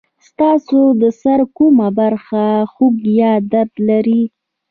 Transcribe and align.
ستاسو 0.27 0.79
د 1.01 1.03
سر 1.21 1.39
کومه 1.57 1.87
برخه 1.99 2.43
خوږ 2.73 2.95
یا 3.19 3.31
درد 3.51 3.73
لري؟ 3.89 4.21